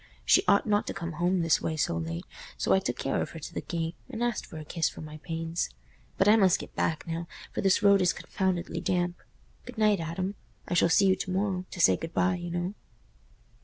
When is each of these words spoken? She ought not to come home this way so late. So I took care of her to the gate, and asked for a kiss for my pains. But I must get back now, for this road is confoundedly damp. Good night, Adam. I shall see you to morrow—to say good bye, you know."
She 0.25 0.41
ought 0.47 0.65
not 0.65 0.87
to 0.87 0.95
come 0.95 1.11
home 1.11 1.41
this 1.41 1.61
way 1.61 1.77
so 1.77 1.95
late. 1.95 2.25
So 2.57 2.73
I 2.73 2.79
took 2.79 2.97
care 2.97 3.21
of 3.21 3.29
her 3.29 3.39
to 3.39 3.53
the 3.53 3.61
gate, 3.61 3.93
and 4.09 4.23
asked 4.23 4.47
for 4.47 4.57
a 4.57 4.65
kiss 4.65 4.89
for 4.89 5.01
my 5.01 5.17
pains. 5.17 5.69
But 6.17 6.27
I 6.27 6.35
must 6.37 6.57
get 6.57 6.73
back 6.75 7.05
now, 7.05 7.27
for 7.51 7.61
this 7.61 7.83
road 7.83 8.01
is 8.01 8.11
confoundedly 8.11 8.81
damp. 8.81 9.17
Good 9.63 9.77
night, 9.77 9.99
Adam. 9.99 10.33
I 10.67 10.73
shall 10.73 10.89
see 10.89 11.05
you 11.05 11.15
to 11.17 11.29
morrow—to 11.29 11.79
say 11.79 11.97
good 11.97 12.15
bye, 12.15 12.33
you 12.33 12.49
know." 12.49 12.73